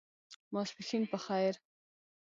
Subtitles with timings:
[0.53, 1.53] ماسپښېن په خیر!